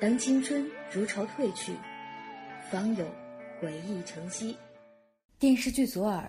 [0.00, 1.72] 当青春如潮退去，
[2.68, 3.04] 方有
[3.60, 4.56] 回忆成昔。
[5.38, 6.22] 电视剧《左耳》，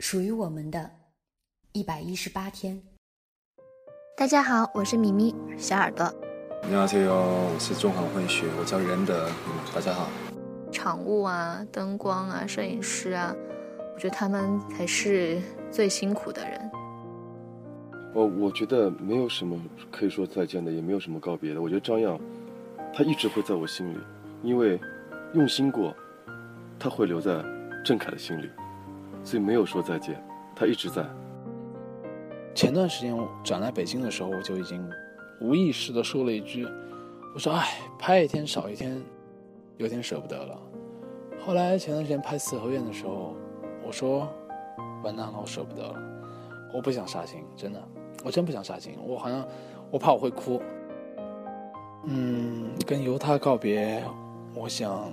[0.00, 0.90] 属于我们的
[1.72, 2.82] 一百一十八天。
[4.16, 6.12] 大家好，我是米咪小耳朵。
[6.68, 9.30] 你好，我是中韩混血，我叫仁德。
[9.72, 10.10] 大家好。
[10.72, 13.32] 场务啊，灯光啊，摄影师啊，
[13.94, 15.40] 我觉得他们才是
[15.70, 16.70] 最辛苦的人。
[18.12, 19.58] 我我觉得没有什么
[19.90, 21.62] 可以说再见的，也没有什么告别的。
[21.62, 22.20] 我觉得张漾，
[22.94, 23.98] 他一直会在我心里，
[24.42, 24.78] 因为
[25.32, 25.94] 用心过，
[26.78, 27.42] 他会留在
[27.84, 28.50] 郑恺的心里，
[29.24, 30.22] 所以没有说再见，
[30.54, 31.04] 他一直在。
[32.54, 34.86] 前段时间我转来北京的时候，我就已经
[35.40, 36.66] 无意识的说了一句
[37.34, 39.00] ：“我说，哎，拍一天少一天，
[39.78, 40.60] 有点舍不得了。”
[41.44, 43.34] 后来前段时间拍四合院的时候，
[43.82, 44.28] 我说
[45.02, 45.94] ：“完蛋了，我舍不得了，
[46.74, 47.82] 我不想杀青，真的。”
[48.24, 49.44] 我真不想杀青，我好像
[49.90, 50.62] 我怕我会哭。
[52.04, 54.02] 嗯，跟犹他告别，
[54.54, 55.12] 我想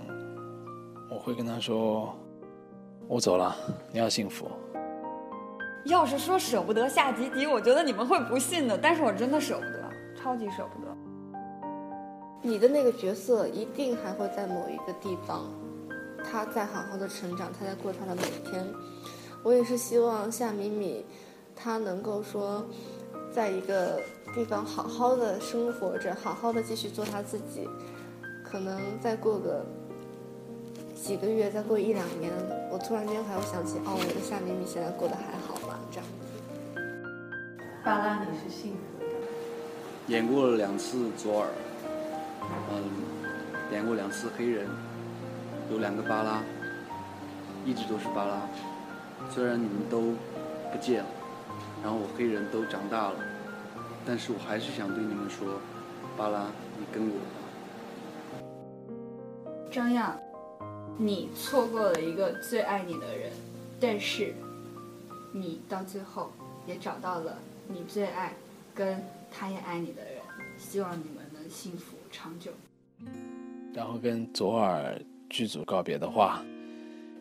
[1.09, 2.15] 我会跟他说，
[3.07, 3.55] 我走了，
[3.91, 4.49] 你要幸福。
[5.85, 10.97] 要是说舍不得下集体，我觉得你们会不信的，但是我真的舍不得，超级舍不得。
[12.41, 15.45] 你的那个角色一定还会在某一个地方，
[16.23, 18.65] 他在好好的成长，他在过他的每一天。
[19.43, 21.05] 我也是希望夏米米，
[21.55, 22.65] 他能够说。
[23.31, 24.01] 在一个
[24.33, 27.67] 地方好好的生活着，好好的继续做他自己。
[28.43, 29.65] 可能再过个
[30.95, 32.31] 几个月，再过一两年，
[32.71, 35.79] 我突然间还会想起，哦，我的夏米米现在过得还好吗？
[35.91, 36.81] 这样子。
[37.83, 39.05] 巴拉，你是幸福的。
[40.07, 41.47] 演过了两次左耳，
[42.71, 42.83] 嗯，
[43.71, 44.67] 演过两次黑人，
[45.71, 46.41] 有两个巴拉，
[47.65, 48.41] 一直都是巴拉。
[49.29, 50.01] 虽然你们都
[50.71, 51.09] 不见了。
[51.81, 53.15] 然后我黑人都长大了，
[54.09, 55.61] 但是我还是想对你们说，
[56.17, 56.47] 巴拉，
[56.79, 58.41] 你跟我吧。
[59.71, 60.17] 张漾，
[60.97, 63.31] 你错过了一个最爱你的人，
[63.79, 64.33] 但是，
[65.31, 66.31] 你到最后
[66.65, 67.37] 也找到了
[67.67, 68.33] 你最爱，
[68.73, 68.99] 跟
[69.29, 70.13] 他也爱你的人，
[70.57, 72.49] 希望你们能幸福长久。
[73.75, 74.99] 然后跟左耳
[75.29, 76.43] 剧组告别的话，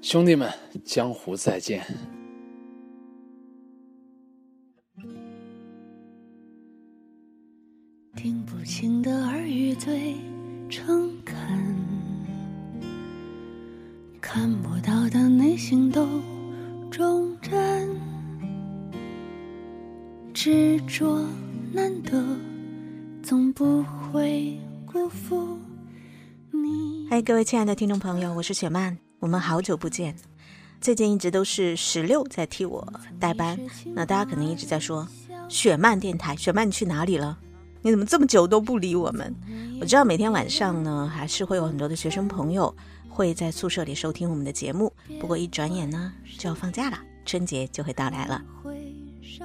[0.00, 0.50] 兄弟们，
[0.86, 1.84] 江湖再见。
[8.20, 10.16] 听不清的耳语最
[10.68, 11.36] 诚恳，
[14.20, 16.04] 看不到的内心都
[16.90, 17.88] 忠贞，
[20.34, 21.24] 执着
[21.72, 22.20] 难得，
[23.22, 25.56] 总不会辜负
[26.50, 27.06] 你。
[27.08, 30.12] 嗨，各位亲爱的听众朋友，我是雪曼，我们好久不见。
[30.80, 32.84] 最近一直都是十六在替我
[33.20, 33.56] 代班，
[33.94, 35.06] 那大家可能一直在说
[35.48, 37.38] 雪曼电台，雪曼你去哪里了？
[37.82, 39.34] 你怎么这么久都不理我们？
[39.80, 42.74] 我知道每天晚上呢，还是会有很多的学生朋友
[43.08, 44.92] 会在宿舍里收听我们的节目。
[45.20, 48.42] 不过一转眼呢，就要放假了，春节就会到来了。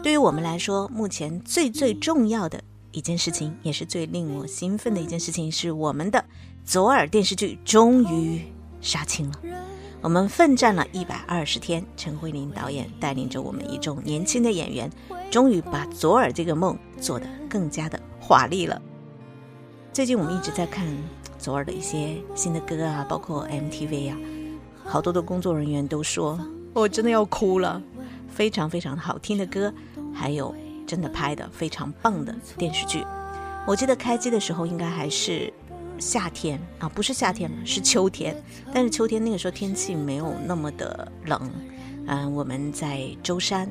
[0.01, 2.59] 对于我们来说，目前最最重要的
[2.91, 6.25] 一件事情，也是最令我兴奋的一件事情，是我们的
[6.65, 8.41] 左耳电视剧终于
[8.81, 9.39] 杀青了。
[10.01, 14.91] 我们奋战了一百二十天，陈慧琳导演带领着我们一众年轻的演员，
[15.29, 17.99] 终于把左耳这个梦做得更加的。
[18.25, 18.81] 华丽了。
[19.91, 20.87] 最近我们一直在看
[21.37, 24.17] 左耳的一些新的歌啊，包括 MTV 啊，
[24.85, 26.39] 好多的工作人员都说
[26.73, 27.81] 我真的要哭了，
[28.29, 29.73] 非常非常好听的歌，
[30.13, 30.55] 还有
[30.87, 33.05] 真的拍的非常棒的电视剧。
[33.67, 35.51] 我记得开机的时候应该还是
[35.99, 38.41] 夏天啊，不是夏天了，是秋天。
[38.73, 41.51] 但是秋天那个时候天气没有那么的冷。
[42.07, 43.69] 嗯，我们在舟山，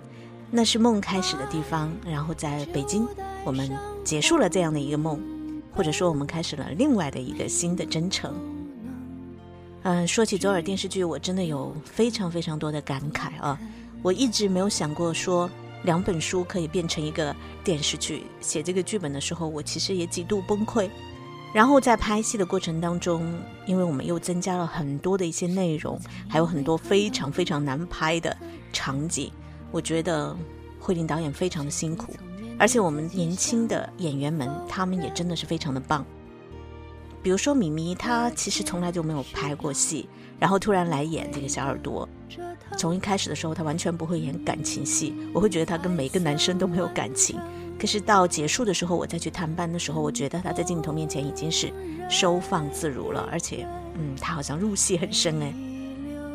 [0.52, 1.92] 那是梦开始的地方。
[2.06, 3.08] 然后在北京，
[3.44, 3.68] 我们。
[4.04, 5.16] 结束了这样的一个梦，
[5.72, 8.34] 或者说我们开始了另外的一个新的征程。
[9.84, 13.56] 嗯，说起左耳电视剧，我真的有非常非常多的感慨啊！
[14.02, 15.48] 我一直没有想过说
[15.84, 17.32] 两本书可以变成一个
[17.62, 18.24] 电视剧。
[18.40, 20.90] 写这个剧本的时候，我其实也几度崩溃。
[21.54, 23.32] 然后在拍戏的过程当中，
[23.66, 25.96] 因为我们又增加了很多的一些内容，
[26.28, 28.36] 还有很多非常非常难拍的
[28.72, 29.30] 场景，
[29.72, 30.36] 我觉得
[30.78, 32.14] 慧玲导演非常的辛苦。
[32.58, 36.04] 而且我们年轻的演员们，他们也真的是非常的棒。
[37.22, 40.08] 比如说米米，她其实从来就没有拍过戏，
[40.38, 42.08] 然后突然来演这个小耳朵。
[42.76, 47.40] 从一开始的时候，她完全不会演感情戏，我会觉得她跟每一个男生都没有感情。
[47.78, 51.72] 可是到结束的时候，我再去探班的时候，我觉得她在镜头面前已经是
[52.08, 55.52] 收放自如了，而且，嗯，她好像入戏很深哎。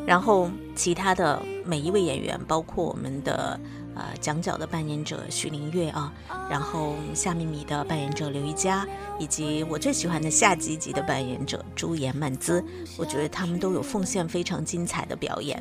[0.08, 3.60] 然后其他的每一位演员，包括我们的。
[3.98, 6.12] 呃蒋角的扮演者徐林月啊，
[6.48, 8.86] 然后夏米米的扮演者刘一佳，
[9.18, 12.64] 以及我最喜欢的夏吉吉的扮演者朱颜曼姿，
[12.96, 15.60] 我觉得他们都有奉献非常精彩的表演。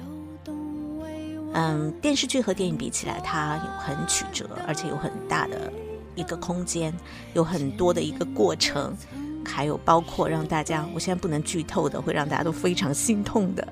[1.55, 5.73] 嗯，电视剧和电影比起来，它有很曲折，而且有很大的
[6.13, 6.93] 一个空间，
[7.33, 8.95] 有很多的一个过程，
[9.43, 13.67] 还有包括让大家，我现在不能剧透的，会让大家都非常心痛的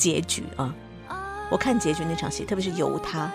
[0.00, 0.74] 结局啊！
[1.50, 3.30] 我看结局那场戏，特别是由他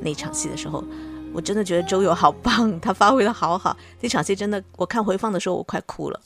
[0.00, 0.84] 那场戏的时候。
[1.30, 3.76] 我真的觉得周游好棒，他发挥的好好。
[4.00, 6.18] 那场戏真的，我看回放的时候我快哭了。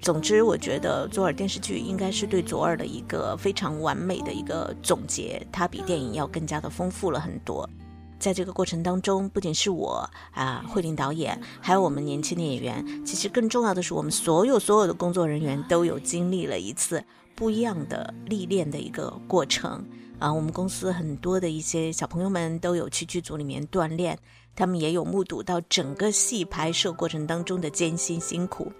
[0.00, 7.68] 总之，我觉得左耳电视剧应该是对左耳的一个非常完美的一个总结，它比电影要更加的丰富了很多。
[8.18, 17.04] 在这个过程当中，不仅是我啊，慧玲导演，还有我们年轻的演员，其实更重要的是，我们所有所有的工作人员都有经历了一次
[17.34, 19.84] 不一样的历练的一个过程。
[20.18, 24.18] 啊，我们公司很多的一些小朋友们都有去剧组里面锻炼，
[24.54, 28.72] 他们也有目睹到整个戏拍摄过程当中的艰辛辛苦，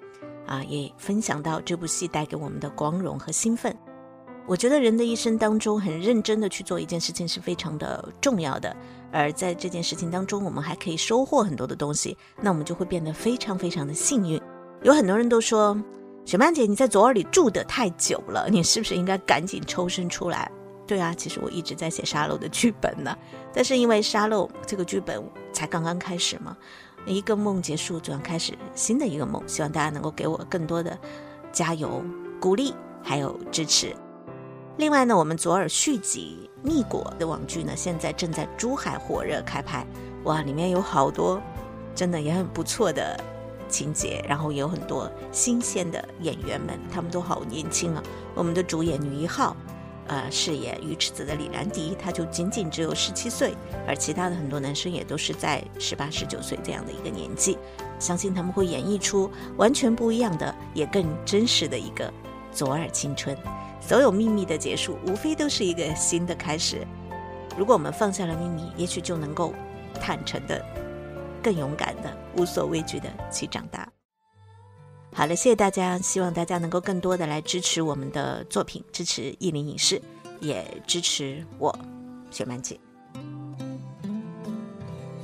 [0.47, 3.77] 啊，也分享到这部戏带给我们的光荣和兴奋。
[4.48, 8.75] 我觉得人的一生当中，很认真的去做一件事情是非常的重要的，
[9.10, 14.40] 而在这件事情当中，我们还可以收获很多的东西，那我们就会变得非常非常的幸运。
[14.82, 15.76] 有很多人都说，
[16.25, 20.48] 雪曼姐你在左耳里住得太久了，你是不是应该赶紧抽身出来？
[20.87, 23.19] 对啊，其实我一直在写沙漏的剧本呢，
[23.52, 25.20] 但是因为沙漏这个剧本
[25.52, 26.56] 才刚刚开始嘛，
[27.04, 30.96] 一个梦结束，就要开始新的一个梦，希望大家能够给我更多的
[31.50, 32.00] 加油、
[32.40, 32.72] 鼓励
[33.02, 33.93] 还有支持。
[34.76, 39.87] 另外呢，我们左耳续集《蜜果》的网剧呢，现在正在珠海火热开拍，
[40.25, 41.40] 哇，里面有好多
[41.94, 43.19] 真的也很不错的
[43.69, 48.02] 情节，然后也有很多新鲜的演员们，他们都好年轻啊。
[48.34, 49.56] 我们的主演女一号。
[50.08, 53.52] 呃，饰演鱼池子的李兰迪，她就仅仅只有十七岁，
[53.88, 57.58] 而其他的很多男生也都是在十八、十九岁这样的一个年纪，
[57.99, 62.08] 相信他们会演绎出完全不一样的，也更真实的一个
[62.52, 63.37] 左耳青春。
[63.87, 66.85] 所有秘密的结束，无非都是一个新的开始。
[67.56, 69.55] 如果我们放下了秘密，也许就能够
[70.00, 70.61] 坦诚的、
[71.41, 73.88] 更勇敢的、无所畏惧的去长大。
[75.15, 80.03] 好了，谢谢大家，希望大家能够更多的来支持我们的作品，支持意林影视，
[80.41, 81.73] 也支持我，
[82.32, 82.81] 雪曼姐。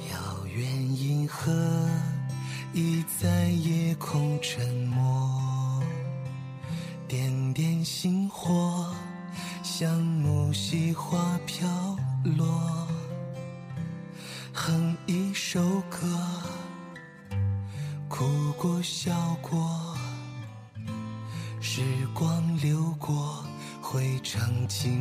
[0.08, 1.52] 遥远银河
[2.72, 4.81] 已在夜空沉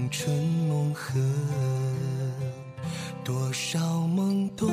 [0.09, 0.35] 春
[0.67, 1.19] 梦河。
[3.23, 4.71] 多少懵懂，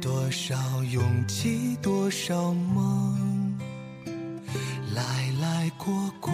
[0.00, 0.54] 多少
[0.84, 3.58] 勇气，多少梦，
[4.94, 5.02] 来
[5.40, 6.32] 来过过，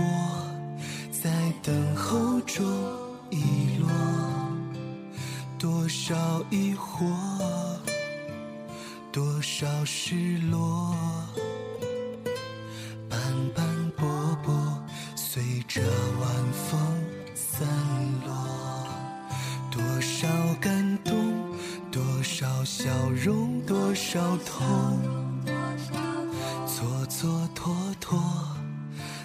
[1.10, 1.30] 在
[1.62, 2.66] 等候中
[3.30, 3.88] 遗落。
[5.58, 6.14] 多少
[6.50, 7.06] 疑惑。
[9.12, 10.94] 多少失落，
[13.08, 13.20] 斑
[13.56, 14.06] 斑驳
[14.44, 14.54] 驳，
[15.16, 15.82] 随着
[16.20, 16.78] 晚风
[17.60, 17.68] 散
[18.24, 18.32] 落。
[19.70, 20.26] 多少
[20.62, 21.14] 感动，
[21.92, 24.98] 多少笑容，多少痛，
[26.66, 27.46] 蹉蹉
[28.00, 28.16] 跎，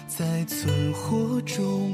[0.06, 1.85] 在存活中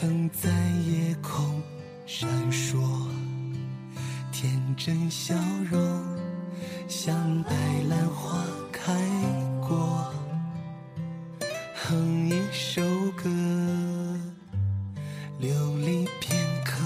[0.00, 0.48] 曾在
[0.86, 1.60] 夜空
[2.06, 2.78] 闪烁，
[4.30, 5.34] 天真笑
[5.68, 5.80] 容
[6.86, 7.50] 像白
[7.88, 8.94] 兰花开
[9.60, 10.14] 过，
[11.74, 12.80] 哼一首
[13.16, 13.28] 歌。
[15.40, 16.76] 流离片刻，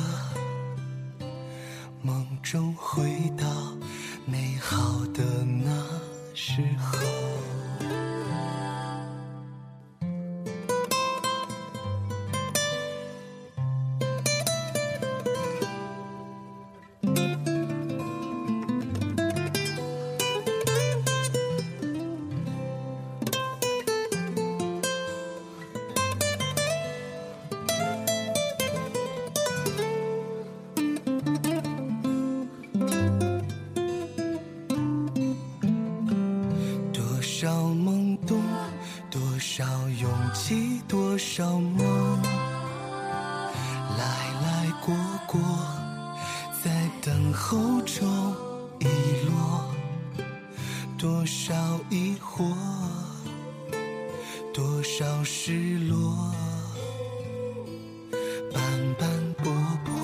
[2.00, 3.46] 梦中回到
[4.24, 5.70] 美好的那
[6.34, 7.11] 时候。
[47.22, 48.04] 等候中
[48.80, 48.84] 一
[49.30, 49.70] 落
[50.98, 51.54] 多少
[51.88, 52.52] 疑惑
[54.52, 56.34] 多少失落
[58.52, 58.60] 斑
[58.98, 59.52] 斑驳
[59.84, 59.94] 驳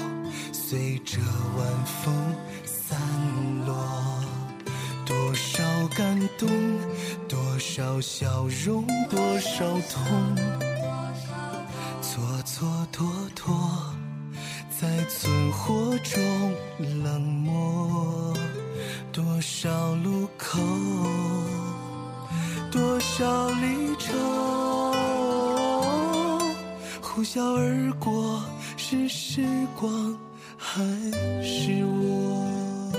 [0.52, 1.18] 随着
[1.56, 2.14] 晚风
[2.64, 2.96] 散
[3.66, 3.74] 落。
[5.04, 5.64] 多少
[5.96, 6.48] 感动
[7.28, 10.36] 多少笑容多少痛
[12.00, 14.07] 多少蹉跎
[14.80, 16.22] 在存活中
[17.02, 18.32] 冷漠。
[19.12, 20.60] 多少路口，
[22.70, 24.12] 多少离愁，
[27.02, 28.40] 呼啸而过，
[28.76, 29.44] 是时
[29.74, 30.16] 光
[30.56, 30.80] 还
[31.42, 32.92] 是我？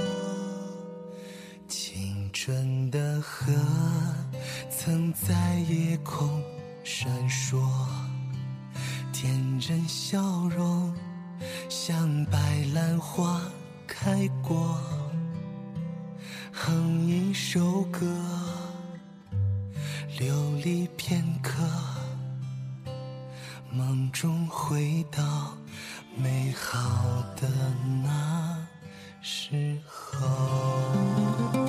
[1.69, 3.53] 青春的河
[4.69, 6.43] 曾在夜空
[6.83, 7.57] 闪烁，
[9.13, 10.21] 天真笑
[12.99, 13.41] 花
[13.87, 14.77] 开过
[16.51, 18.05] 哼一首歌
[20.19, 21.63] 流离片刻
[23.71, 25.57] 梦中回到
[26.17, 27.47] 美好的
[28.03, 28.67] 那
[29.21, 31.68] 时候。